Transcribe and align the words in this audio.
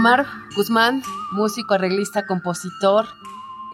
Omar 0.00 0.24
Guzmán, 0.56 1.02
músico, 1.30 1.74
arreglista, 1.74 2.24
compositor, 2.24 3.04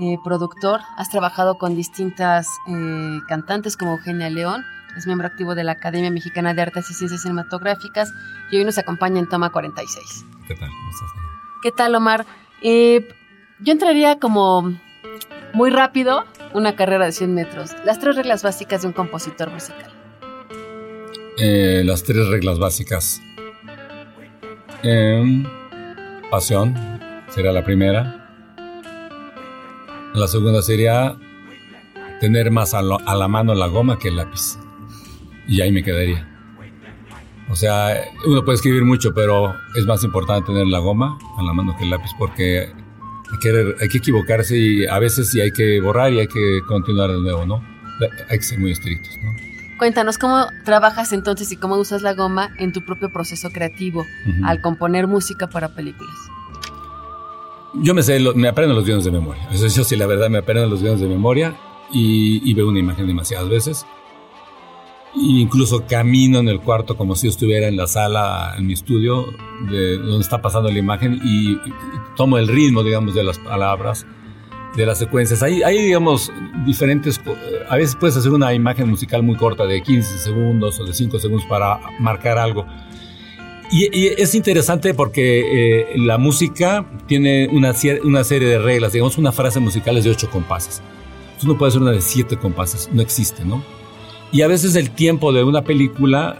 eh, 0.01 0.19
productor. 0.25 0.80
Has 0.97 1.09
trabajado 1.09 1.57
con 1.57 1.77
distintas 1.77 2.48
eh, 2.67 3.20
cantantes 3.28 3.77
como 3.77 3.92
Eugenia 3.92 4.28
León. 4.28 4.65
Es 4.97 5.06
miembro 5.06 5.28
activo 5.28 5.55
de 5.55 5.62
la 5.62 5.70
Academia 5.70 6.11
Mexicana 6.11 6.53
de 6.53 6.62
Artes 6.62 6.91
y 6.91 6.95
Ciencias 6.95 7.23
Cinematográficas 7.23 8.12
y 8.50 8.56
hoy 8.56 8.65
nos 8.65 8.77
acompaña 8.77 9.20
en 9.20 9.28
Toma 9.28 9.50
46. 9.50 10.27
¿Qué 10.48 10.56
tal? 10.56 10.69
¿Cómo 10.69 10.91
estás? 10.91 11.11
¿Qué 11.62 11.70
tal, 11.70 11.95
Omar? 11.95 12.27
Eh, 12.61 13.06
yo 13.61 13.72
entraría 13.72 14.19
como 14.19 14.77
muy 15.53 15.70
rápido 15.70 16.25
una 16.55 16.75
carrera 16.75 17.05
de 17.05 17.12
100 17.12 17.34
metros. 17.34 17.70
Las 17.84 18.00
tres 18.00 18.17
reglas 18.17 18.43
básicas 18.43 18.83
de 18.83 18.89
un 18.89 18.95
compositor 18.95 19.53
musical. 19.53 19.93
las 21.39 22.03
tres 22.03 22.27
reglas 22.27 22.59
básicas. 22.59 23.22
Em, 24.83 25.45
Pasión 26.30 26.74
sería 27.28 27.52
la 27.52 27.64
primera. 27.64 28.28
La 30.14 30.27
segunda 30.27 30.60
sería 30.60 31.16
tener 32.20 32.50
más 32.50 32.74
a, 32.74 32.82
la 32.82 33.28
mano 33.28 33.55
la 33.55 33.69
goma 33.69 33.98
que 33.98 34.08
el 34.08 34.16
lápiz. 34.16 34.58
Y 35.47 35.60
ahí 35.60 35.70
me 35.70 35.84
quedaría. 35.84 36.28
O 37.48 37.54
sea, 37.54 38.04
uno 38.27 38.44
puede 38.44 38.56
escribir 38.56 38.84
mucho, 38.84 39.14
pero 39.14 39.54
es 39.77 39.86
más 39.86 40.02
importante 40.02 40.47
tener 40.47 40.66
la 40.66 40.80
goma 40.80 41.16
a 41.38 41.42
la 41.44 41.52
mano 41.52 41.77
que 41.77 41.84
el 41.84 41.91
lápiz 41.91 42.10
porque 42.19 42.72
hay 43.32 43.38
que, 43.41 43.74
hay 43.80 43.88
que 43.88 43.98
equivocarse 43.98 44.58
y 44.58 44.86
a 44.86 44.98
veces 44.98 45.30
sí 45.30 45.41
hay 45.41 45.52
que 45.52 45.80
borrar 45.80 46.12
y 46.12 46.19
hay 46.19 46.27
que 46.27 46.60
continuar 46.66 47.10
de 47.12 47.20
nuevo, 47.20 47.47
¿no? 47.47 47.62
Hay 48.28 48.38
que 48.38 48.44
ser 48.44 48.58
muy 48.58 48.72
estrictos, 48.72 49.16
¿no? 49.22 49.56
Cuéntanos 49.78 50.16
cómo 50.16 50.46
trabajas 50.64 51.12
entonces 51.12 51.52
y 51.52 51.56
cómo 51.56 51.77
usas 51.77 52.02
la 52.02 52.14
goma 52.14 52.50
en 52.58 52.72
tu 52.72 52.82
propio 52.82 53.10
proceso 53.12 53.50
creativo 53.50 54.06
al 54.44 54.60
componer 54.60 55.06
música 55.06 55.48
para 55.48 55.74
películas. 55.74 56.16
Yo 57.74 57.94
me 57.94 58.02
sé, 58.02 58.19
me 58.34 58.48
aprendo 58.48 58.74
los 58.74 58.86
guiones 58.86 59.04
de 59.04 59.10
memoria. 59.10 59.47
Eso, 59.52 59.66
yo 59.66 59.84
sí, 59.84 59.97
la 59.97 60.06
verdad, 60.06 60.30
me 60.30 60.38
aprendo 60.38 60.66
los 60.66 60.80
guiones 60.80 61.00
de 61.00 61.08
memoria 61.08 61.54
y, 61.92 62.52
veo 62.54 62.69
una 62.69 62.78
imagen 62.78 63.06
demasiadas 63.06 63.50
veces. 63.50 63.86
E 65.14 65.41
incluso 65.41 65.86
camino 65.86 66.38
en 66.38 66.48
el 66.48 66.60
cuarto 66.60 66.97
como 66.97 67.15
si 67.15 67.28
estuviera 67.28 67.69
en 67.69 67.76
la 67.76 67.86
sala, 67.86 68.54
en 68.56 68.66
mi 68.66 68.72
estudio, 68.72 69.26
de 69.70 69.98
donde 69.98 70.20
está 70.20 70.41
pasando 70.41 70.70
la 70.70 70.78
imagen 70.78 71.20
y 71.22 71.59
tomo 72.16 72.38
el 72.38 72.48
ritmo, 72.48 72.82
digamos, 72.82 73.15
de 73.15 73.25
las 73.25 73.38
palabras 73.38 74.06
de 74.76 74.87
las 74.87 74.98
secuencias. 74.98 75.42
Hay, 75.42 75.62
hay, 75.62 75.78
digamos, 75.82 76.31
diferentes... 76.64 77.20
A 77.69 77.76
veces 77.76 77.97
puedes 77.97 78.16
hacer 78.16 78.32
una 78.32 78.53
imagen 78.54 78.88
musical 78.88 79.22
muy 79.22 79.37
corta 79.37 79.66
de 79.66 79.82
15 79.82 80.19
segundos 80.19 80.78
o 80.78 80.84
de 80.84 80.92
5 80.92 81.19
segundos 81.19 81.47
para 81.48 81.81
marcar 81.98 82.38
algo. 82.38 82.66
Y, 83.72 84.06
es 84.06 84.34
interesante 84.34 84.94
porque 84.94 85.92
eh, 85.92 85.98
la 85.98 86.19
música 86.19 86.86
tiene 87.06 87.48
una, 87.50 87.75
una 88.04 88.25
serie 88.25 88.48
de 88.48 88.59
reglas. 88.59 88.92
Digamos, 88.92 89.19
una 89.19 89.32
frase 89.32 89.59
musical 89.59 89.97
es 89.97 90.04
de 90.04 90.10
8 90.10 90.31
compases. 90.31 90.82
Tú 91.41 91.48
no 91.48 91.59
puedes 91.59 91.72
hacer 91.75 91.82
una 91.82 91.92
de 91.92 92.00
7 92.00 92.36
compases. 92.36 92.88
No 92.92 93.03
existe, 93.03 93.44
¿no? 93.44 93.65
Y 94.31 94.42
a 94.42 94.48
veces 94.48 94.76
el 94.76 94.91
tiempo 94.91 95.32
de 95.32 95.42
una 95.42 95.62
película 95.62 96.38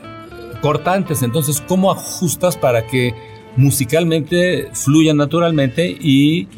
corta 0.61 0.93
antes. 0.93 1.23
Entonces, 1.23 1.63
¿cómo 1.67 1.91
ajustas 1.91 2.57
para 2.57 2.87
que 2.87 3.15
musicalmente 3.57 4.69
fluya 4.73 5.15
naturalmente 5.15 5.89
y 5.89 6.49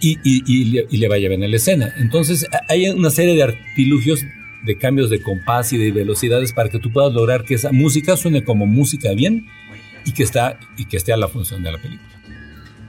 y, 0.00 0.96
le, 0.96 1.08
vaya 1.08 1.28
bien 1.28 1.42
en 1.42 1.50
la 1.50 1.56
escena. 1.56 1.92
Entonces 1.98 2.46
hay 2.68 2.88
una 2.88 3.10
serie 3.10 3.34
de 3.34 3.42
artilugios 3.42 4.24
de 4.64 4.78
cambios 4.78 5.10
de 5.10 5.20
compás 5.20 5.72
y 5.72 5.78
de 5.78 5.92
velocidades 5.92 6.52
para 6.52 6.68
que 6.70 6.78
tú 6.78 6.90
puedas 6.90 7.12
lograr 7.12 7.44
que 7.44 7.54
esa 7.54 7.70
música 7.70 8.16
suene 8.16 8.44
como 8.44 8.66
música 8.66 9.12
bien 9.12 9.46
y 10.04 10.12
que, 10.12 10.22
está, 10.22 10.58
y 10.76 10.86
que 10.86 10.96
esté 10.96 11.12
a 11.12 11.16
la 11.16 11.28
función 11.28 11.62
de 11.62 11.72
la 11.72 11.78
película. 11.78 12.08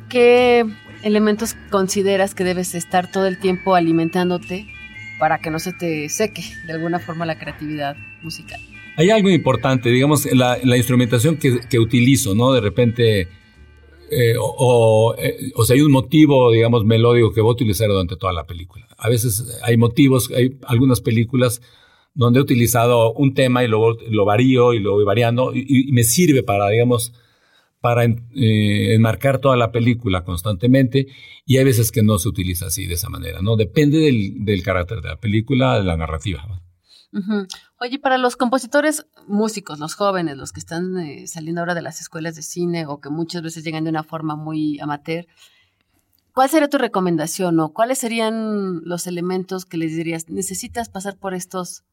¿Qué 0.09 0.65
elementos 1.03 1.55
consideras 1.69 2.33
que 2.33 2.44
debes 2.44 2.75
estar 2.75 3.11
todo 3.11 3.27
el 3.27 3.38
tiempo 3.39 3.75
alimentándote 3.75 4.67
para 5.19 5.39
que 5.39 5.49
no 5.49 5.59
se 5.59 5.73
te 5.73 6.07
seque 6.09 6.44
de 6.65 6.73
alguna 6.73 6.99
forma 6.99 7.25
la 7.25 7.38
creatividad 7.38 7.97
musical? 8.21 8.61
Hay 8.97 9.09
algo 9.09 9.29
importante, 9.29 9.89
digamos, 9.89 10.25
la, 10.33 10.57
la 10.63 10.77
instrumentación 10.77 11.35
que, 11.35 11.59
que 11.69 11.79
utilizo, 11.79 12.33
¿no? 12.33 12.53
De 12.53 12.61
repente 12.61 13.27
eh, 14.11 14.35
o, 14.39 15.16
eh, 15.17 15.51
o, 15.55 15.66
sea, 15.66 15.75
hay 15.75 15.81
un 15.81 15.91
motivo, 15.91 16.51
digamos, 16.51 16.85
melódico 16.85 17.33
que 17.33 17.41
voy 17.41 17.51
a 17.51 17.53
utilizar 17.53 17.88
durante 17.88 18.16
toda 18.16 18.33
la 18.33 18.45
película. 18.45 18.88
A 18.97 19.09
veces 19.09 19.59
hay 19.63 19.77
motivos, 19.77 20.31
hay 20.31 20.57
algunas 20.63 21.01
películas 21.01 21.61
donde 22.13 22.39
he 22.39 22.41
utilizado 22.41 23.13
un 23.13 23.33
tema 23.33 23.63
y 23.63 23.67
luego 23.67 23.97
lo 24.09 24.25
varío 24.25 24.73
y 24.73 24.79
lo 24.79 24.94
voy 24.94 25.03
variando 25.03 25.53
y, 25.53 25.91
me 25.91 26.03
sirve 26.03 26.44
para, 26.44 26.69
digamos, 26.69 27.13
para 27.81 28.05
eh, 28.05 28.94
enmarcar 28.94 29.39
toda 29.39 29.57
la 29.57 29.71
película 29.71 30.23
constantemente 30.23 31.07
y 31.45 31.57
hay 31.57 31.65
veces 31.65 31.91
que 31.91 32.03
no 32.03 32.17
se 32.17 32.29
utiliza 32.29 32.67
así, 32.67 32.88
de 32.88 32.95
esa 32.95 33.09
manera, 33.09 33.41
¿no? 33.41 33.55
Depende 33.57 33.99
del, 33.99 34.45
del 34.45 34.63
carácter 34.63 35.01
de 35.01 35.09
la 35.09 35.19
película, 35.19 35.77
de 35.77 35.83
la 35.83 35.97
narrativa. 35.97 36.64
Oye, 37.79 37.99
para 37.99 38.17
los 38.17 38.35
compositores 38.35 39.05
músicos, 39.27 39.79
los 39.79 39.95
jóvenes, 39.95 40.37
los 40.37 40.51
que 40.51 40.59
están 40.59 40.97
eh, 40.97 41.27
saliendo 41.27 41.61
ahora 41.61 41.75
de 41.75 41.81
las 41.81 42.01
escuelas 42.01 42.35
de 42.35 42.41
cine 42.41 42.85
o 42.87 42.99
que 42.99 43.09
muchas 43.09 43.41
veces 43.41 43.63
llegan 43.63 43.83
de 43.85 43.89
una 43.89 44.03
forma 44.03 44.35
muy 44.35 44.79
amateur, 44.79 45.25
¿cuál 46.33 46.49
sería 46.49 46.69
tu 46.69 46.77
recomendación 46.77 47.59
o 47.59 47.73
cuáles 47.73 47.99
serían 47.99 48.81
los 48.83 49.07
elementos 49.07 49.65
que 49.65 49.77
les 49.77 49.95
dirías, 49.95 50.29
necesitas 50.29 50.89
pasar 50.89 51.17
por 51.17 51.33
estos 51.33 51.83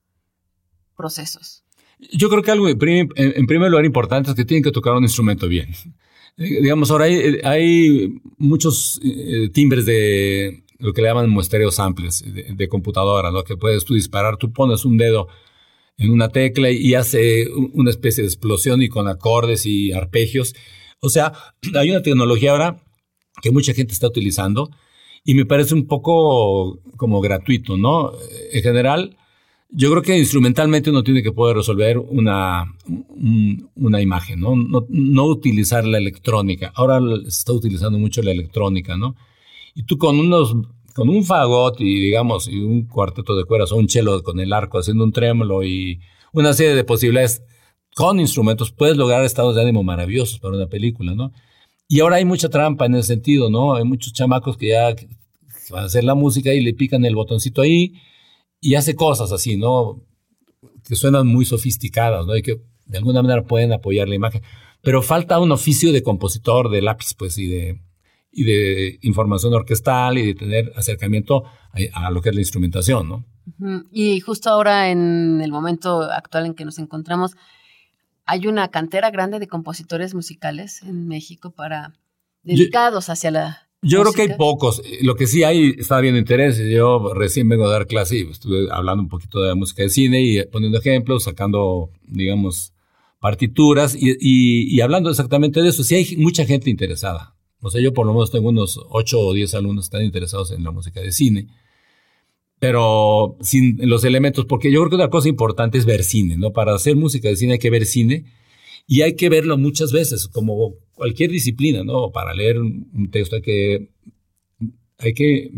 procesos? 0.96 1.64
Yo 2.12 2.28
creo 2.28 2.42
que 2.42 2.50
algo 2.50 2.68
en 2.68 3.46
primer 3.46 3.70
lugar 3.70 3.84
importante 3.84 4.30
es 4.30 4.36
que 4.36 4.44
tienen 4.44 4.64
que 4.64 4.72
tocar 4.72 4.94
un 4.94 5.04
instrumento 5.04 5.46
bien. 5.46 5.68
Eh, 6.36 6.62
digamos, 6.62 6.90
ahora 6.90 7.04
hay, 7.04 8.20
muchos 8.38 9.00
eh, 9.04 9.50
timbres 9.52 9.86
de 9.86 10.64
lo 10.82 10.92
que 10.92 11.00
le 11.00 11.08
llaman 11.08 11.30
muestreos 11.30 11.76
samples 11.76 12.24
de, 12.26 12.68
computadora, 12.68 13.30
¿no? 13.30 13.44
Que 13.44 13.56
puedes 13.56 13.84
tú 13.84 13.94
disparar, 13.94 14.36
tú 14.36 14.52
pones 14.52 14.84
un 14.84 14.98
dedo 14.98 15.28
en 15.96 16.10
una 16.10 16.28
tecla 16.30 16.70
y 16.70 16.94
hace 16.94 17.48
una 17.72 17.90
especie 17.90 18.22
de 18.22 18.28
explosión 18.28 18.82
y 18.82 18.88
con 18.88 19.06
acordes 19.06 19.64
y 19.64 19.92
arpegios. 19.92 20.54
O 21.00 21.08
sea, 21.08 21.32
hay 21.78 21.90
una 21.90 22.02
tecnología 22.02 22.50
ahora 22.50 22.82
que 23.40 23.52
mucha 23.52 23.74
gente 23.74 23.92
está 23.92 24.08
utilizando 24.08 24.70
y 25.24 25.34
me 25.34 25.46
parece 25.46 25.74
un 25.74 25.86
poco 25.86 26.80
como 26.96 27.20
gratuito, 27.20 27.76
¿no? 27.76 28.12
En 28.50 28.62
general, 28.62 29.16
yo 29.70 29.88
creo 29.92 30.02
que 30.02 30.18
instrumentalmente 30.18 30.90
uno 30.90 31.04
tiene 31.04 31.22
que 31.22 31.30
poder 31.30 31.58
resolver 31.58 31.96
una, 31.96 32.74
una 33.76 34.00
imagen, 34.02 34.40
¿no? 34.40 34.56
¿no? 34.56 34.84
¿no? 34.88 35.24
utilizar 35.26 35.84
la 35.84 35.98
electrónica. 35.98 36.72
Ahora 36.74 36.98
se 37.22 37.28
está 37.28 37.52
utilizando 37.52 38.00
mucho 38.00 38.20
la 38.20 38.32
electrónica, 38.32 38.96
¿no? 38.96 39.14
Y 39.74 39.84
tú 39.84 39.98
con 39.98 40.18
unos 40.18 40.54
con 40.94 41.08
un 41.08 41.24
fagot 41.24 41.80
y 41.80 42.00
digamos 42.00 42.48
un 42.48 42.86
cuarteto 42.86 43.34
de 43.34 43.44
cuerdas 43.44 43.72
o 43.72 43.76
un 43.76 43.88
cello 43.88 44.22
con 44.22 44.40
el 44.40 44.52
arco 44.52 44.78
haciendo 44.78 45.04
un 45.04 45.12
trémolo 45.12 45.62
y 45.64 46.00
una 46.32 46.52
serie 46.52 46.74
de 46.74 46.84
posibilidades 46.84 47.42
con 47.94 48.20
instrumentos 48.20 48.72
puedes 48.72 48.96
lograr 48.96 49.24
estados 49.24 49.54
de 49.54 49.62
ánimo 49.62 49.82
maravillosos 49.82 50.38
para 50.38 50.56
una 50.56 50.66
película, 50.66 51.14
¿no? 51.14 51.32
Y 51.88 52.00
ahora 52.00 52.16
hay 52.16 52.24
mucha 52.24 52.48
trampa 52.48 52.86
en 52.86 52.94
ese 52.94 53.08
sentido, 53.08 53.50
¿no? 53.50 53.74
Hay 53.74 53.84
muchos 53.84 54.12
chamacos 54.12 54.56
que 54.56 54.68
ya 54.68 54.94
van 55.70 55.82
a 55.82 55.86
hacer 55.86 56.04
la 56.04 56.14
música 56.14 56.52
y 56.54 56.60
le 56.60 56.72
pican 56.72 57.04
el 57.04 57.14
botoncito 57.14 57.60
ahí 57.60 57.94
y 58.60 58.76
hace 58.76 58.94
cosas 58.94 59.32
así, 59.32 59.56
¿no? 59.56 60.00
Que 60.88 60.96
suenan 60.96 61.26
muy 61.26 61.44
sofisticadas, 61.44 62.26
¿no? 62.26 62.36
Y 62.36 62.42
que 62.42 62.60
de 62.86 62.98
alguna 62.98 63.22
manera 63.22 63.44
pueden 63.44 63.72
apoyar 63.72 64.08
la 64.08 64.14
imagen. 64.14 64.42
Pero 64.80 65.02
falta 65.02 65.38
un 65.38 65.52
oficio 65.52 65.92
de 65.92 66.02
compositor 66.02 66.70
de 66.70 66.82
lápiz, 66.82 67.14
pues, 67.16 67.36
y 67.38 67.46
de, 67.46 67.80
y 68.32 68.44
de 68.44 68.98
información 69.02 69.52
orquestal 69.54 70.18
y 70.18 70.26
de 70.26 70.34
tener 70.34 70.72
acercamiento 70.76 71.44
a, 71.92 72.10
lo 72.10 72.20
que 72.20 72.30
es 72.30 72.34
la 72.34 72.40
instrumentación, 72.40 73.08
¿no? 73.08 73.24
Y 73.90 74.20
justo 74.20 74.50
ahora, 74.50 74.90
en 74.90 75.40
el 75.42 75.50
momento 75.50 76.02
actual 76.02 76.46
en 76.46 76.54
que 76.54 76.64
nos 76.64 76.78
encontramos, 76.78 77.32
hay 78.24 78.46
una 78.46 78.68
cantera 78.68 79.10
grande 79.10 79.38
de 79.38 79.48
compositores 79.48 80.14
musicales 80.14 80.82
en 80.82 81.08
México 81.08 81.50
para 81.50 81.92
dedicados 82.42 83.08
hacia 83.08 83.30
la 83.30 83.68
yo 83.84 84.00
creo 84.02 84.12
que 84.12 84.22
hay 84.22 84.38
pocos. 84.38 84.80
Lo 85.02 85.16
que 85.16 85.26
sí 85.26 85.42
hay, 85.42 85.74
está 85.76 86.00
viendo 86.00 86.20
interés. 86.20 86.56
Yo 86.58 87.12
recién 87.14 87.48
vengo 87.48 87.66
a 87.66 87.72
dar 87.72 87.88
clase 87.88 88.18
y 88.18 88.30
estuve 88.30 88.68
hablando 88.70 89.02
un 89.02 89.08
poquito 89.08 89.42
de 89.42 89.48
la 89.48 89.54
música 89.56 89.82
de 89.82 89.88
cine 89.88 90.22
y 90.22 90.42
poniendo 90.46 90.78
ejemplos, 90.78 91.24
sacando, 91.24 91.90
digamos, 92.06 92.72
partituras 93.18 93.96
y, 93.98 94.16
y, 94.20 94.80
hablando 94.80 95.10
exactamente 95.10 95.60
de 95.62 95.70
eso. 95.70 95.82
Sí 95.82 95.96
hay 95.96 96.16
mucha 96.16 96.44
gente 96.44 96.70
interesada. 96.70 97.34
O 97.62 97.70
sea, 97.70 97.80
yo 97.80 97.94
por 97.94 98.06
lo 98.06 98.12
menos 98.12 98.30
tengo 98.30 98.48
unos 98.48 98.78
8 98.90 99.20
o 99.20 99.32
10 99.32 99.54
alumnos 99.54 99.84
que 99.84 99.96
están 99.96 100.04
interesados 100.04 100.50
en 100.50 100.64
la 100.64 100.72
música 100.72 101.00
de 101.00 101.12
cine, 101.12 101.46
pero 102.58 103.36
sin 103.40 103.78
los 103.88 104.04
elementos, 104.04 104.46
porque 104.46 104.70
yo 104.70 104.80
creo 104.80 104.90
que 104.90 104.96
una 104.96 105.10
cosa 105.10 105.28
importante 105.28 105.78
es 105.78 105.86
ver 105.86 106.02
cine, 106.02 106.36
¿no? 106.36 106.52
Para 106.52 106.74
hacer 106.74 106.96
música 106.96 107.28
de 107.28 107.36
cine 107.36 107.54
hay 107.54 107.58
que 107.60 107.70
ver 107.70 107.86
cine 107.86 108.24
y 108.86 109.02
hay 109.02 109.14
que 109.14 109.28
verlo 109.28 109.56
muchas 109.58 109.92
veces, 109.92 110.26
como 110.26 110.74
cualquier 110.94 111.30
disciplina, 111.30 111.84
¿no? 111.84 112.10
Para 112.10 112.34
leer 112.34 112.60
un 112.60 113.10
texto 113.10 113.36
hay 113.36 113.42
que, 113.42 113.88
hay 114.98 115.14
que 115.14 115.50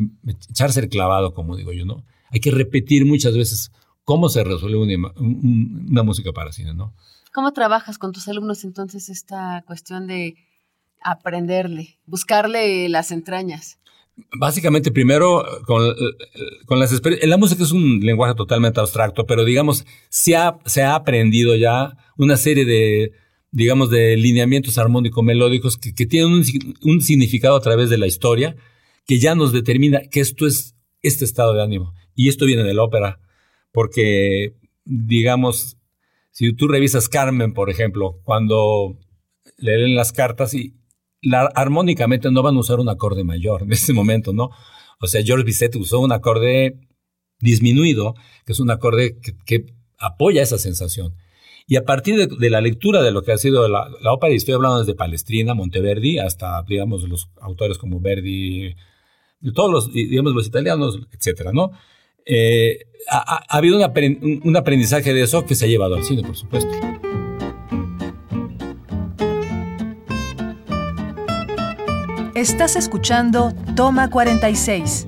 echarse 0.51 0.81
el 0.81 0.89
clavado, 0.91 1.33
como 1.33 1.57
digo 1.57 1.73
yo, 1.73 1.87
¿no? 1.87 2.05
Hay 2.31 2.41
que 2.41 2.51
repetir 2.51 3.07
muchas 3.07 3.37
veces 3.37 3.73
cómo 4.05 4.29
se 4.29 4.45
resuelve 4.45 4.77
una, 4.77 5.13
una 5.17 6.03
música 6.03 6.33
para 6.33 6.53
cine, 6.53 6.75
¿no? 6.75 6.95
¿Cómo 7.33 7.53
trabajas 7.53 7.99
con 7.99 8.13
tus 8.13 8.29
alumnos 8.29 8.63
entonces 8.65 9.09
esta 9.09 9.65
cuestión 9.67 10.07
de 10.07 10.37
aprenderle, 11.05 11.99
buscarle 12.07 12.89
las 12.89 13.13
entrañas? 13.13 13.79
Básicamente, 14.39 14.93
primero, 14.93 15.45
con, 15.67 15.95
con 16.67 16.79
las 16.79 16.93
experiencias. 16.93 17.29
La 17.29 17.37
música 17.37 17.65
es 17.65 17.73
un 17.73 18.01
lenguaje 18.01 18.35
totalmente 18.35 18.81
abstracto, 18.81 19.27
pero 19.27 19.45
digamos, 19.45 19.85
se 20.09 20.37
ha, 20.37 20.57
se 20.65 20.83
ha 20.83 20.95
aprendido 20.95 21.57
ya 21.57 21.97
una 22.17 22.37
serie 22.37 22.65
de, 22.65 23.13
digamos, 23.51 23.91
de 23.91 24.17
lineamientos 24.17 24.79
armónico-melódicos 24.79 25.77
que, 25.77 26.07
tienen 26.07 26.33
un, 26.33 26.45
un, 26.83 27.01
significado 27.01 27.57
a 27.57 27.61
través 27.61 27.91
de 27.91 27.99
la 27.99 28.07
historia 28.07 28.57
que 29.05 29.19
ya 29.19 29.35
nos 29.35 29.53
determina 29.53 30.01
que 30.11 30.21
esto 30.21 30.47
es 30.47 30.77
este 31.03 31.25
estado 31.25 31.53
de 31.53 31.63
ánimo. 31.63 31.93
Y 32.15 32.29
esto 32.29 32.47
viene 32.47 32.63
de 32.63 32.75
la 32.75 32.85
ópera, 32.85 33.21
porque, 33.73 34.55
digamos, 34.85 35.77
si 36.31 36.53
tú 36.53 36.69
revisas 36.69 37.09
Carmen, 37.09 37.53
por 37.53 37.69
ejemplo, 37.69 38.21
cuando 38.23 38.97
le 39.59 39.79
leen 39.79 39.97
las 39.97 40.13
cartas 40.13 40.55
y 40.55 40.75
armónicamente 41.55 42.31
no 42.31 42.43
van 42.43 42.57
a 42.57 42.61
usar 42.61 42.81
un 42.81 42.89
acorde 42.89 43.25
mayor 43.25 43.63
en 43.63 43.73
ese 43.73 43.93
momento, 43.93 44.33
¿no? 44.33 44.51
O 45.01 45.07
sea, 45.07 45.23
George 45.23 45.45
Bizet 45.45 45.75
usó 45.77 46.01
un 46.01 46.13
acorde 46.13 46.79
disminuido, 47.41 48.15
que 48.47 48.53
es 48.53 48.61
un 48.61 48.71
acorde 48.71 49.19
que, 49.45 49.67
apoya 49.99 50.43
esa 50.43 50.59
sensación. 50.59 51.15
Y 51.67 51.77
a 51.77 51.85
partir 51.85 52.29
de, 52.29 52.51
la 52.51 52.61
lectura 52.61 53.03
de 53.03 53.11
lo 53.11 53.23
que 53.23 53.33
ha 53.33 53.39
sido 53.39 53.69
la, 53.69 53.89
ópera, 54.13 54.33
y 54.33 54.37
estoy 54.37 54.55
hablando 54.55 54.81
desde 54.81 54.95
Palestrina, 54.95 55.55
Monteverdi, 55.55 56.19
hasta, 56.19 56.63
digamos, 56.69 57.09
los 57.09 57.31
autores 57.41 57.79
como 57.79 58.01
Verdi, 58.01 58.75
todos 59.55 59.71
los, 59.71 59.93
digamos, 59.93 60.35
los 60.35 60.47
italianos, 60.47 61.01
etcétera, 61.13 61.53
¿no? 61.53 61.71
Eh, 62.27 62.81
ha, 63.11 63.45
habido 63.49 63.79
un 63.79 64.57
aprendizaje 64.57 65.15
de 65.15 65.23
eso 65.23 65.47
que 65.47 65.55
se 65.55 65.65
ha 65.65 65.69
llevado 65.69 65.95
al 65.95 66.05
cine, 66.05 66.23
por 66.23 66.37
supuesto. 66.37 66.71
Estás 72.35 72.75
escuchando 72.75 73.55
Toma 73.77 74.11
46. 74.11 75.07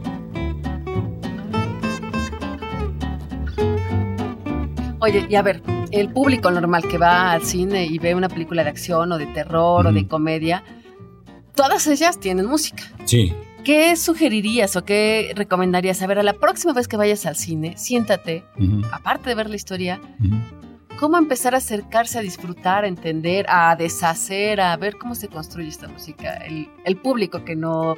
Oye, 5.00 5.26
y 5.28 5.34
a 5.34 5.42
ver, 5.42 5.60
el 5.90 6.12
público 6.12 6.52
normal 6.52 6.84
que 6.88 6.98
va 6.98 7.32
al 7.32 7.42
cine 7.42 7.84
y 7.84 7.98
ve 7.98 8.14
una 8.14 8.28
película 8.28 8.62
de 8.62 8.70
acción 8.70 9.10
o 9.10 9.18
de 9.18 9.26
terror 9.26 9.88
o 9.88 9.92
de 9.92 10.06
comedia, 10.06 10.62
todas 11.56 11.88
ellas 11.88 12.20
tienen 12.20 12.46
música. 12.46 12.84
Sí. 13.06 13.34
¿Qué 13.64 13.96
sugerirías 13.96 14.76
o 14.76 14.84
qué 14.84 15.32
recomendarías? 15.34 16.00
A 16.02 16.06
ver, 16.06 16.20
a 16.20 16.22
la 16.22 16.34
próxima 16.34 16.74
vez 16.74 16.86
que 16.86 16.96
vayas 16.96 17.26
al 17.26 17.34
cine, 17.34 17.76
siéntate, 17.76 18.44
aparte 18.92 19.30
de 19.30 19.34
ver 19.34 19.50
la 19.50 19.56
historia, 19.56 20.00
cómo 20.98 21.16
empezar 21.18 21.54
a 21.54 21.58
acercarse 21.58 22.18
a 22.18 22.22
disfrutar, 22.22 22.84
a 22.84 22.88
entender, 22.88 23.46
a 23.48 23.76
deshacer, 23.76 24.60
a 24.60 24.76
ver 24.76 24.96
cómo 24.96 25.14
se 25.14 25.28
construye 25.28 25.68
esta 25.68 25.88
música. 25.88 26.38
El, 26.84 26.96
público 26.96 27.44
que 27.44 27.54
no 27.54 27.96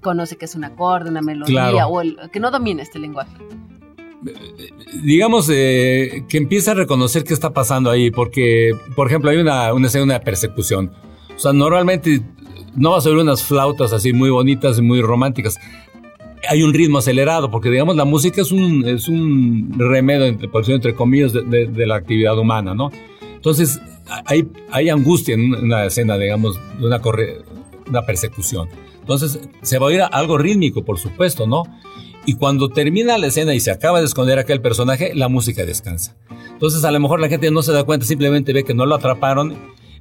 conoce 0.00 0.36
qué 0.36 0.44
es 0.44 0.54
un 0.54 0.64
acorde, 0.64 1.10
una 1.10 1.22
melodía, 1.22 1.86
o 1.86 2.00
el 2.00 2.18
que 2.32 2.40
no 2.40 2.50
domina 2.50 2.82
este 2.82 2.98
lenguaje. 2.98 3.36
Digamos 5.02 5.48
eh, 5.52 6.24
que 6.28 6.38
empieza 6.38 6.72
a 6.72 6.74
reconocer 6.74 7.24
qué 7.24 7.34
está 7.34 7.52
pasando 7.52 7.90
ahí, 7.90 8.10
porque, 8.10 8.72
por 8.94 9.08
ejemplo, 9.08 9.30
hay 9.30 9.38
una, 9.38 9.72
una 9.74 9.88
escena 9.88 10.14
de 10.14 10.20
persecución. 10.20 10.92
O 11.34 11.38
sea, 11.38 11.52
normalmente 11.52 12.22
no 12.76 12.92
vas 12.92 13.06
a 13.06 13.10
oír 13.10 13.18
unas 13.18 13.42
flautas 13.42 13.92
así 13.92 14.12
muy 14.12 14.30
bonitas 14.30 14.78
y 14.78 14.82
muy 14.82 15.02
románticas 15.02 15.58
hay 16.48 16.62
un 16.62 16.72
ritmo 16.72 16.98
acelerado, 16.98 17.50
porque 17.50 17.70
digamos 17.70 17.96
la 17.96 18.04
música 18.04 18.42
es 18.42 18.52
un, 18.52 18.86
es 18.86 19.08
un 19.08 19.74
remedio, 19.78 20.26
entre, 20.26 20.48
por 20.48 20.68
entre 20.70 20.94
comillas, 20.94 21.32
de, 21.32 21.86
la 21.86 21.96
actividad 21.96 22.38
humana, 22.38 22.74
¿no? 22.74 22.90
Entonces 23.34 23.80
hay, 24.26 24.48
hay 24.70 24.88
angustia 24.88 25.34
en 25.34 25.54
una 25.54 25.84
escena, 25.84 26.16
digamos, 26.18 26.58
de 26.78 26.86
una, 26.86 27.00
una 27.88 28.02
persecución. 28.02 28.68
Entonces 29.00 29.40
se 29.62 29.78
va 29.78 29.86
a 29.86 29.88
oír 29.88 30.02
algo 30.10 30.38
rítmico, 30.38 30.84
por 30.84 30.98
supuesto, 30.98 31.46
¿no? 31.46 31.62
Y 32.24 32.34
cuando 32.34 32.68
termina 32.70 33.18
la 33.18 33.28
escena 33.28 33.54
y 33.54 33.60
se 33.60 33.70
acaba 33.70 34.00
de 34.00 34.06
esconder 34.06 34.38
aquel 34.38 34.60
personaje, 34.60 35.14
la 35.14 35.28
música 35.28 35.64
descansa. 35.64 36.16
Entonces 36.50 36.84
a 36.84 36.90
lo 36.90 36.98
mejor 36.98 37.20
la 37.20 37.28
gente 37.28 37.50
no 37.52 37.62
se 37.62 37.72
da 37.72 37.84
cuenta, 37.84 38.04
simplemente 38.04 38.52
ve 38.52 38.64
que 38.64 38.74
no 38.74 38.84
lo 38.84 38.96
atraparon 38.96 39.54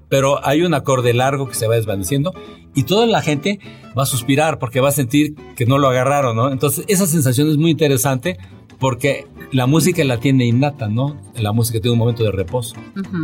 pero 0.10 0.46
hay 0.46 0.62
un 0.62 0.74
acorde 0.74 1.13
largo 1.13 1.48
que 1.48 1.56
se 1.56 1.68
va 1.68 1.75
desvaneciendo 1.75 2.34
y 2.74 2.84
toda 2.84 3.06
la 3.06 3.22
gente 3.22 3.60
va 3.98 4.04
a 4.04 4.06
suspirar 4.06 4.60
porque 4.60 4.80
va 4.80 4.90
a 4.90 4.92
sentir 4.92 5.36
que 5.56 5.66
no 5.66 5.78
lo 5.78 5.88
agarraron, 5.88 6.36
¿no? 6.36 6.52
Entonces, 6.52 6.86
esa 6.88 7.07
sensación 7.07 7.50
es 7.50 7.57
muy 7.57 7.72
interesante 7.72 8.38
porque 8.80 9.28
la 9.52 9.68
música 9.68 10.04
la 10.04 10.19
tiene 10.19 10.46
innata, 10.46 10.88
¿no? 10.88 11.19
La 11.36 11.52
música 11.52 11.80
tiene 11.80 11.94
un 11.94 12.00
momento 12.00 12.24
de 12.24 12.31
reposo. 12.31 12.75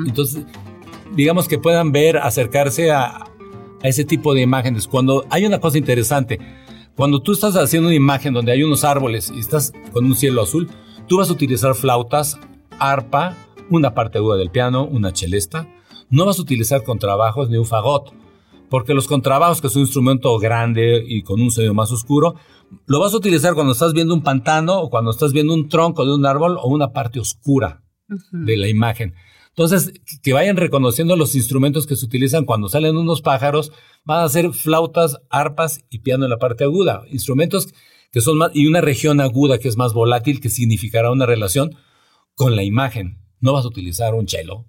Entonces, 0.07 0.45
digamos 1.16 1.48
que 1.48 1.60
puedan 1.60 1.92
ver, 1.92 2.18
acercarse 2.18 2.92
a, 2.92 3.25
a 3.84 3.88
ese 3.88 4.06
tipo 4.06 4.34
de 4.34 4.42
imágenes. 4.42 4.88
Cuando 4.88 5.25
hay 5.30 5.45
una 5.45 5.60
cosa 5.60 5.77
interesante, 5.77 6.39
cuando 6.95 7.22
tú 7.22 7.34
estás 7.34 7.56
haciendo 7.56 7.88
una 7.88 7.95
imagen 7.95 8.34
donde 8.34 8.51
hay 8.51 8.63
unos 8.63 8.84
árboles 8.84 9.32
y 9.36 9.39
estás 9.39 9.74
con 9.91 10.06
un 10.06 10.15
cielo 10.15 10.41
azul, 10.41 10.70
tú 11.08 11.17
vas 11.17 11.29
a 11.29 11.34
utilizar 11.34 11.75
flautas, 11.75 12.39
arpa, 12.79 13.36
una 13.70 13.94
parte 13.94 14.17
aguda 14.17 14.38
del 14.38 14.51
piano, 14.51 14.86
una 14.86 15.15
celesta, 15.15 15.67
no 16.12 16.25
vas 16.25 16.38
a 16.38 16.41
utilizar 16.44 16.84
contrabajos 16.84 17.50
ni 17.50 17.58
un 17.58 17.65
fagot, 17.65 18.13
porque 18.70 18.94
los 18.94 19.08
contrabajos, 19.08 19.60
que 19.60 19.68
es 19.68 19.75
un 19.75 19.82
instrumento 19.82 20.38
grande 20.38 21.03
y 21.06 21.24
con 21.24 21.41
un 21.41 21.51
sonido 21.51 21.74
más 21.74 21.91
oscuro, 21.91 22.36
lo 22.86 23.00
vas 23.00 23.13
a 23.13 23.18
utilizar 23.18 23.53
cuando 23.53 23.74
estás 23.74 23.94
viendo 23.94 24.13
un 24.13 24.22
pantano 24.22 24.80
o 24.80 24.89
cuando 24.89 25.12
estás 25.12 25.34
viendo 25.34 25.53
un 25.53 25.68
tronco 25.68 26.06
de 26.06 26.13
un 26.13 26.25
árbol 26.25 26.58
o 26.62 26.70
una 26.70 26.94
parte 26.94 27.20
oscura 27.20 27.84
de 28.32 28.58
la 28.58 28.68
imagen. 28.68 29.15
Entonces, 29.50 29.91
que 30.24 30.32
vayan 30.32 30.56
reconociendo 30.56 31.18
los 31.18 31.36
instrumentos 31.36 31.86
que 31.86 31.98
se 31.98 32.06
utilizan 32.06 32.46
cuando 32.46 32.70
salen 32.70 32.96
unos 32.96 33.22
pájaros, 33.22 33.74
van 34.06 34.24
a 34.24 34.30
ser 34.30 34.53
flautas, 34.53 35.18
arpas 35.30 35.82
y 35.89 36.00
piano 36.00 36.24
en 36.24 36.30
la 36.30 36.38
parte 36.38 36.63
aguda. 36.63 37.03
Instrumentos 37.12 37.74
que 38.12 38.22
son 38.22 38.38
más, 38.38 38.51
y 38.53 38.68
una 38.68 38.82
región 38.82 39.20
aguda 39.20 39.58
que 39.58 39.68
es 39.68 39.77
más 39.77 39.94
volátil, 39.94 40.39
que 40.39 40.50
significará 40.50 41.12
una 41.12 41.25
relación 41.25 41.75
con 42.36 42.56
la 42.56 42.63
imagen. 42.63 43.20
No 43.39 43.53
vas 43.53 43.65
a 43.65 43.70
utilizar 43.70 44.13
un 44.13 44.27
cello, 44.27 44.65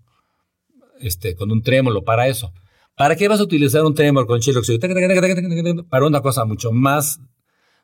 este, 1.03 1.35
con 1.35 1.51
un 1.51 1.63
trémolo 1.63 2.03
para 2.03 2.29
eso. 2.29 2.53
¿Para 2.97 3.17
qué 3.17 3.29
vas 3.29 3.41
a 3.41 3.45
utilizar 3.45 3.85
un 3.85 3.95
trémolo 3.95 4.27
con 4.27 4.41
chilo? 4.41 4.61
Para 5.89 6.07
una 6.07 6.21
cosa 6.21 6.45
mucho 6.45 6.73
más, 6.73 7.21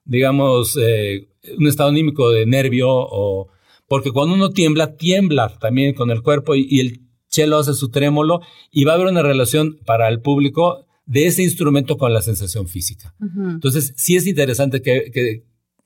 digamos, 0.05 0.79
eh, 0.81 1.29
un 1.57 1.67
estado 1.67 1.91
anímico 1.91 2.31
de 2.31 2.47
nervio 2.47 2.89
o... 2.91 3.49
Porque 3.87 4.11
cuando 4.11 4.35
uno 4.35 4.51
tiembla, 4.51 4.97
tiembla 4.97 5.49
también 5.59 5.95
con 5.95 6.11
el 6.11 6.23
cuerpo 6.23 6.55
y, 6.55 6.79
el 6.79 7.01
chelo 7.31 7.59
hace 7.59 7.73
su 7.73 7.91
trémolo 7.91 8.41
y 8.71 8.85
va 8.85 8.93
a 8.93 8.95
haber 8.97 9.07
una 9.07 9.23
relación 9.23 9.79
para 9.87 10.09
el 10.09 10.21
público 10.21 10.87
de 11.07 11.27
ese 11.27 11.43
instrumento 11.43 11.97
con 11.97 12.13
la 12.13 12.21
sensación 12.21 12.69
física. 12.69 13.15
Entonces, 13.19 13.95
sí 13.97 14.17
es 14.17 14.27
interesante 14.27 14.83
que, 14.83 15.43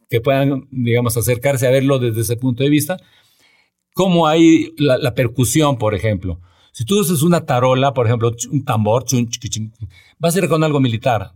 que, 0.09 0.21
puedan, 0.21 0.67
digamos, 0.73 1.17
acercarse 1.17 1.67
a 1.67 1.71
verlo 1.71 2.01
desde 2.01 2.23
ese 2.23 2.37
punto 2.37 2.65
de 2.65 2.71
vista. 2.71 2.97
Cómo 3.95 4.27
hay 4.27 4.73
la 4.79 5.15
percusión, 5.15 5.79
por 5.79 5.95
ejemplo. 5.95 6.41
Si 6.73 6.87
tú 6.87 6.99
uses 6.99 7.23
una 7.23 7.45
tarola, 7.45 7.93
por 7.93 8.07
ejemplo, 8.07 8.33
un 8.51 8.65
tambor, 8.65 9.05
vas 10.19 10.35
a 10.35 10.39
ir 10.39 10.49
con 10.49 10.65
algo 10.65 10.81
militar. 10.81 11.33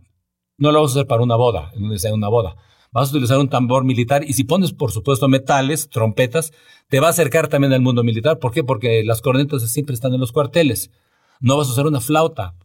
No 0.57 0.71
lo 0.71 0.81
vas 0.81 0.91
a 0.91 0.93
hacer 0.95 1.07
para 1.07 1.21
una 1.21 1.35
boda, 1.35 1.71
en 1.75 2.13
una 2.13 2.27
boda. 2.27 2.55
Vas 2.91 3.09
a 3.09 3.11
utilizar 3.11 3.37
un 3.37 3.47
tambor 3.47 3.83
militar 3.83 4.23
y 4.23 4.33
si 4.33 4.43
pones, 4.43 4.73
por 4.73 4.91
supuesto, 4.91 5.27
metales, 5.27 5.89
trompetas, 5.89 6.53
te 6.87 6.99
va 6.99 7.07
a 7.07 7.09
acercar 7.11 7.47
también 7.47 7.71
al 7.73 7.81
mundo 7.81 8.03
militar. 8.03 8.39
¿Por 8.39 8.51
qué? 8.51 8.63
Porque 8.63 9.03
las 9.03 9.21
cornetas 9.21 9.61
siempre 9.69 9.93
están 9.93 10.13
en 10.15 10.19
los 10.19 10.31
cuarteles. 10.31 10.89
No 11.39 11.55
vas 11.55 11.67
a 11.67 11.71
usar 11.71 11.85
una 11.85 12.01
flauta. 12.01 12.55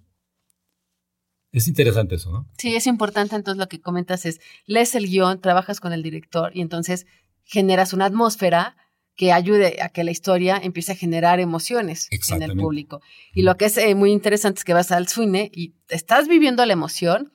Es 1.50 1.68
interesante 1.68 2.14
eso, 2.14 2.32
¿no? 2.32 2.48
Sí, 2.56 2.74
es 2.74 2.86
importante 2.86 3.36
entonces 3.36 3.58
lo 3.58 3.68
que 3.68 3.82
comentas 3.82 4.24
es, 4.24 4.40
lees 4.64 4.94
el 4.94 5.06
guion, 5.06 5.42
trabajas 5.42 5.80
con 5.80 5.92
el 5.92 6.02
director 6.02 6.50
y 6.56 6.62
entonces 6.62 7.06
generas 7.44 7.92
una 7.92 8.06
atmósfera 8.06 8.76
que 9.16 9.32
ayude 9.32 9.82
a 9.82 9.90
que 9.90 10.04
la 10.04 10.10
historia 10.10 10.58
empiece 10.62 10.92
a 10.92 10.96
generar 10.96 11.38
emociones 11.40 12.08
en 12.30 12.42
el 12.42 12.56
público. 12.56 13.02
Y 13.34 13.42
lo 13.42 13.56
que 13.56 13.66
es 13.66 13.76
eh, 13.76 13.94
muy 13.94 14.10
interesante 14.10 14.60
es 14.60 14.64
que 14.64 14.74
vas 14.74 14.90
al 14.90 15.08
cine 15.08 15.50
y 15.54 15.74
estás 15.88 16.28
viviendo 16.28 16.64
la 16.64 16.72
emoción 16.72 17.32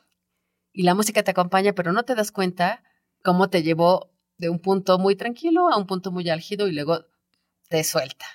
y 0.74 0.84
la 0.84 0.96
música 0.96 1.24
te 1.24 1.31
acompaña, 1.31 1.74
pero 1.74 1.91
no 1.93 2.03
te 2.03 2.15
das 2.15 2.31
cuenta 2.31 2.84
cómo 3.24 3.50
te 3.50 3.63
llevó 3.63 4.12
de 4.38 4.50
un 4.50 4.60
punto 4.60 5.00
muy 5.00 5.15
tranquilo 5.15 5.69
a 5.72 5.77
un 5.77 5.88
punto 5.88 6.12
muy 6.12 6.29
álgido 6.29 6.67
y 6.67 6.74
luego 6.74 7.05
te 7.69 7.84
suelta. 7.84 8.25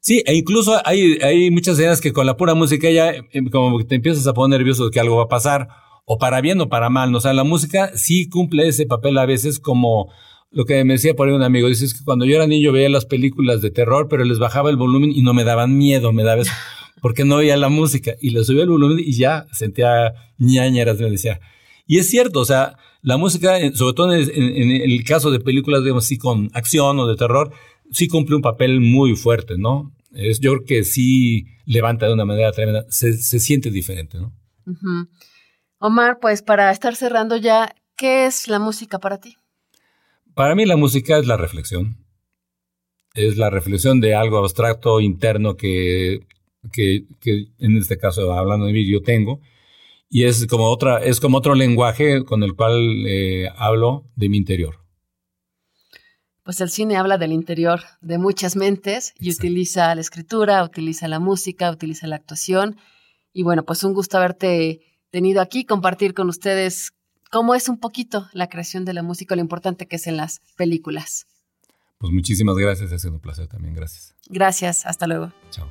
Sí, 0.00 0.22
e 0.26 0.34
incluso 0.34 0.80
hay, 0.84 1.18
hay 1.22 1.50
muchas 1.50 1.78
escenas 1.78 2.00
que 2.00 2.12
con 2.12 2.24
la 2.26 2.36
pura 2.36 2.54
música 2.54 2.90
ya 2.90 3.12
em, 3.32 3.50
como 3.50 3.78
que 3.78 3.84
te 3.84 3.96
empiezas 3.96 4.26
a 4.26 4.32
poner 4.32 4.58
nervioso 4.58 4.86
de 4.86 4.90
que 4.90 5.00
algo 5.00 5.16
va 5.16 5.24
a 5.24 5.28
pasar, 5.28 5.68
o 6.06 6.18
para 6.18 6.40
bien 6.40 6.60
o 6.60 6.68
para 6.68 6.88
mal. 6.88 7.14
O 7.14 7.20
sea, 7.20 7.32
la 7.34 7.44
música 7.44 7.92
sí 7.94 8.28
cumple 8.28 8.66
ese 8.66 8.86
papel 8.86 9.18
a 9.18 9.26
veces 9.26 9.60
como 9.60 10.10
lo 10.50 10.64
que 10.64 10.84
me 10.84 10.94
decía 10.94 11.14
por 11.14 11.28
ahí 11.28 11.34
un 11.34 11.42
amigo. 11.42 11.68
Dice 11.68 11.84
es 11.84 11.94
que 11.94 12.04
cuando 12.04 12.24
yo 12.24 12.36
era 12.36 12.46
niño 12.46 12.72
veía 12.72 12.88
las 12.88 13.06
películas 13.06 13.62
de 13.62 13.70
terror, 13.70 14.08
pero 14.08 14.24
les 14.24 14.38
bajaba 14.38 14.70
el 14.70 14.76
volumen 14.76 15.12
y 15.12 15.22
no 15.22 15.34
me 15.34 15.44
daban 15.44 15.76
miedo, 15.76 16.12
me 16.12 16.24
daba 16.24 16.42
eso, 16.42 16.52
porque 17.00 17.24
no 17.24 17.36
oía 17.36 17.56
la 17.56 17.68
música. 17.68 18.14
Y 18.20 18.30
le 18.30 18.44
subía 18.44 18.62
el 18.62 18.70
volumen 18.70 18.98
y 19.00 19.12
ya 19.12 19.46
sentía 19.52 20.14
ñañeras, 20.38 20.98
me 21.00 21.10
decía. 21.10 21.40
Y 21.86 21.98
es 21.98 22.08
cierto, 22.08 22.40
o 22.40 22.44
sea, 22.44 22.76
la 23.02 23.16
música, 23.16 23.58
sobre 23.74 23.94
todo 23.94 24.12
en, 24.12 24.28
en 24.30 24.70
el 24.70 25.04
caso 25.04 25.30
de 25.30 25.40
películas, 25.40 25.82
digamos 25.82 26.04
así, 26.04 26.18
con 26.18 26.50
acción 26.52 26.98
o 26.98 27.06
de 27.06 27.16
terror, 27.16 27.52
sí 27.90 28.08
cumple 28.08 28.36
un 28.36 28.42
papel 28.42 28.80
muy 28.80 29.16
fuerte, 29.16 29.58
¿no? 29.58 29.92
Es, 30.12 30.40
yo 30.40 30.52
creo 30.52 30.64
que 30.64 30.84
sí 30.84 31.46
levanta 31.66 32.06
de 32.06 32.14
una 32.14 32.24
manera 32.24 32.52
tremenda, 32.52 32.84
se, 32.88 33.14
siente 33.14 33.70
diferente, 33.70 34.18
¿no? 34.18 34.32
Omar, 35.78 36.18
pues 36.20 36.42
para 36.42 36.70
estar 36.70 36.94
cerrando 36.96 37.36
ya, 37.36 37.74
¿qué 37.96 38.26
es 38.26 38.48
la 38.48 38.58
música 38.58 38.98
para 38.98 39.18
ti? 39.18 39.36
Para 40.40 40.54
mí 40.54 40.64
la 40.64 40.78
música 40.78 41.18
es 41.18 41.26
la 41.26 41.36
reflexión. 41.36 41.98
Es 43.12 43.36
la 43.36 43.50
reflexión 43.50 44.00
de 44.00 44.14
algo 44.14 44.38
abstracto 44.38 45.02
interno 45.02 45.54
que, 45.54 46.20
que, 46.72 47.04
en 47.58 47.76
este 47.76 47.98
caso, 47.98 48.32
hablando 48.32 48.64
de 48.64 48.72
mí, 48.72 48.90
yo 48.90 49.02
tengo. 49.02 49.42
Y 50.08 50.24
es 50.24 50.46
como, 50.46 50.70
otra, 50.70 51.04
es 51.04 51.20
como 51.20 51.36
otro 51.36 51.54
lenguaje 51.54 52.24
con 52.24 52.42
el 52.42 52.56
cual 52.56 53.04
eh, 53.06 53.50
hablo 53.54 54.06
de 54.16 54.30
mi 54.30 54.38
interior 54.38 54.76
pues 56.42 56.60
el 56.62 56.70
cine 56.70 56.96
habla 56.96 57.18
del 57.18 57.32
interior 57.32 57.82
de 58.00 58.16
muchas 58.16 58.56
mentes 58.56 59.12
y 59.20 59.30
utiliza 59.30 59.94
la 59.94 60.00
escritura, 60.00 60.64
utiliza 60.64 61.06
la 61.06 61.20
música, 61.20 61.70
utiliza 61.70 62.08
la 62.08 62.16
actuación. 62.16 62.76
Y 63.32 63.44
bueno, 63.44 63.64
pues 63.64 63.84
un 63.84 63.92
gusto 63.92 64.16
haberte 64.16 64.80
tenido 65.10 65.42
aquí, 65.42 65.64
compartir 65.64 66.12
con 66.12 66.28
ustedes 66.28 66.92
cómo 67.30 67.54
es 67.54 67.68
un 67.68 67.78
poquito 67.78 68.28
la 68.32 68.48
creación 68.48 68.84
de 68.84 68.92
la 68.92 69.02
música, 69.02 69.34
lo 69.36 69.40
importante 69.40 69.86
que 69.86 69.96
es 69.96 70.06
en 70.06 70.16
las 70.16 70.42
películas. 70.56 71.26
Pues 71.98 72.12
muchísimas 72.12 72.56
gracias, 72.56 72.92
ha 72.92 72.98
sido 72.98 73.14
un 73.14 73.20
placer 73.20 73.46
también, 73.46 73.74
gracias. 73.74 74.14
Gracias, 74.28 74.84
hasta 74.84 75.06
luego. 75.06 75.32
Chao. 75.50 75.68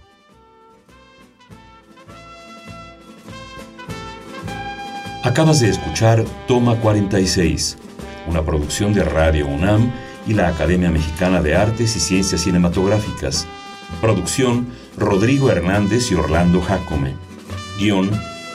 Acabas 5.24 5.60
de 5.60 5.70
escuchar 5.70 6.24
Toma 6.48 6.80
46, 6.80 7.78
una 8.28 8.44
producción 8.46 8.94
de 8.94 9.04
Radio 9.04 9.48
UNAM 9.48 9.92
y 10.26 10.34
la 10.34 10.48
Academia 10.48 10.90
Mexicana 10.90 11.42
de 11.42 11.56
Artes 11.56 11.96
y 11.96 12.00
Ciencias 12.00 12.42
Cinematográficas. 12.42 13.46
Producción 14.00 14.68
Rodrigo 14.98 15.52
Hernández 15.52 16.12
y 16.12 16.16
Orlando 16.16 16.62
Jacome. 16.62 17.16
Guión 17.78 18.12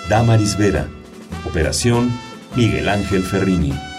Damaris 0.09 0.57
Vera. 0.57 0.89
Operación 1.45 2.11
Miguel 2.57 2.89
Ángel 2.89 3.23
Ferrini. 3.25 3.94